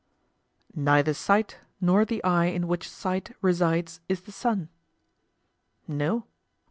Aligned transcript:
Neither 0.73 1.13
sight 1.13 1.59
nor 1.79 2.05
the 2.05 2.23
eye 2.23 2.47
in 2.47 2.67
which 2.67 2.89
sight 2.89 3.35
resides 3.39 3.99
is 4.09 4.21
the 4.21 4.31
sun? 4.31 4.69
No. 5.87 6.25